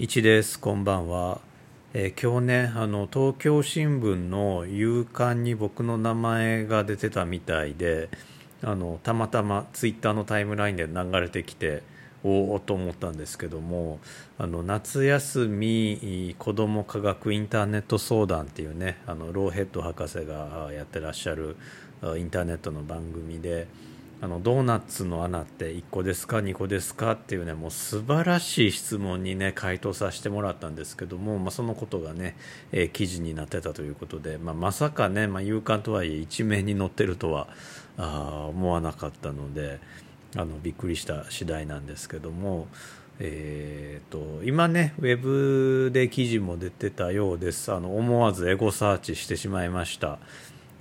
[0.00, 0.60] 一です。
[0.60, 1.40] こんばんは、
[1.92, 8.08] えー今日ねあの東京新聞の夕刊に僕の名前が出てたみたいで
[8.62, 11.82] あのたまたまツイッターのタイムラインで流れてきて
[12.22, 13.98] おおと思ったんですけども
[14.38, 21.56] あの夏休み子ども科学インターネット相談っていうねあのローヘッド博士がやってらっしゃる
[22.16, 23.66] インターネットの番組で
[24.20, 32.36] あのドーナツの穴って1個ですか2個ですかっていうねもう素晴らしい質問にね回答させてもらったんですけども、まあ、そのことがね、
[32.72, 37.48] えー記事になってたということで、まあ、まさかね、まあ、夕刊とはいえ一面に載ってるとは
[37.96, 39.78] あ思わなかったので
[40.34, 42.66] あのびっくりした次第なんですけども。
[43.20, 50.20] えー、と今ねウェブで記事も出てたようですあの思わずエゴサーチしてしまいました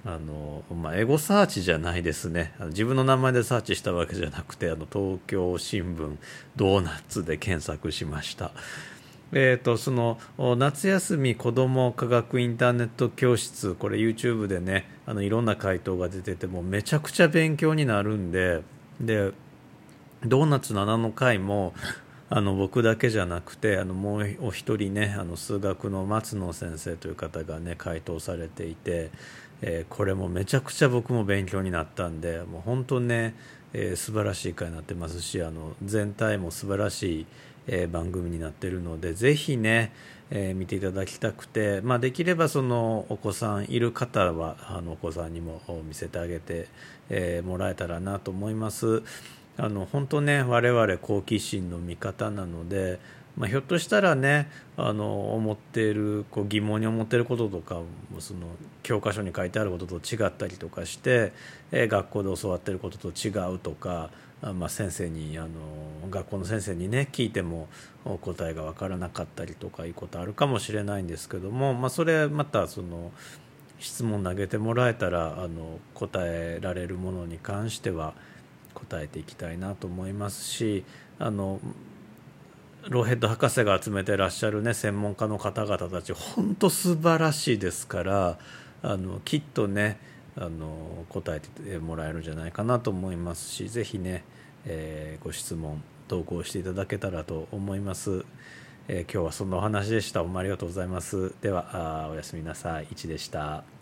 [0.07, 2.53] あの、まあ、エゴサーチじゃないですね。
[2.67, 6.15] 自分の名前でサーチしたわけじゃなくてあの東京新聞
[6.55, 8.51] ドーナツで検索しました。
[9.34, 10.17] えー、とその
[10.55, 18.62] 夏休み子ども科学インターネット教室これ YouTube でねあのいろんな回答が出ててもめちゃくちゃ勉強になるんで
[19.01, 19.34] で
[20.23, 21.73] ドーナツの穴の回も
[22.29, 29.11] あの僕だけじゃなくてあのもうお一人ねあの数学の松野先生という方がね回答されていて、
[29.61, 33.33] えーこれもめちゃくちゃ僕も勉強になったんでもう本当ね、
[33.73, 37.25] えー素晴らしい回になってますしあの全体も素晴らしい、
[37.67, 39.93] えー番組になってるのでぜひね、
[40.29, 46.67] えー見ていただきたくて、まあ、できればそのお子さんいる方はあのお子さんにも見せてあげて、
[47.09, 49.01] えーもらえたらなと思います。
[49.58, 53.00] あの本当ね我々好奇心の味方なので、
[53.36, 57.82] まあ、ひょっとしたらねあの思っているこう疑問に思っていることとか
[58.20, 58.48] その
[58.84, 61.34] 教科書に書いてあることと違ったりとかして、
[61.72, 65.50] え学校で教わっていることと違うとか、まあ、先生にあの
[66.09, 67.68] 学校の先生にね聞いても
[68.06, 73.12] お答えが分からなかったりとかいうことあるかもしれないんですけども、まあ、それまたその
[73.80, 78.13] 質問投げてもらえたらあの答えられるものに関しては
[78.77, 80.83] 答えていきたいなと思いますし
[81.19, 81.59] あの
[82.89, 88.37] ローヘッド博士が集めてらっしゃる、ね、専門家の方々たち本当素晴らしいですから
[88.83, 89.99] あのきっとね
[90.37, 94.23] あの答えてもらえるんじゃないかなと思いますしぜひね、
[94.66, 98.23] えーご質問投稿していただけたらと思います、
[98.87, 100.19] えー今日はそんなお話でした。
[100.19, 101.33] どうもありがとうございます。
[101.41, 102.87] ではあおやすみなさい。
[102.87, 103.76] 1でした。